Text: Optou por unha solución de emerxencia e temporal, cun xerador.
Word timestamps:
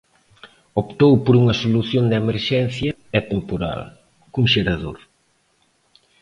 Optou 0.81 1.13
por 1.23 1.33
unha 1.41 1.57
solución 1.63 2.05
de 2.07 2.15
emerxencia 2.23 2.91
e 3.17 3.19
temporal, 3.31 3.81
cun 4.31 4.45
xerador. 4.53 4.97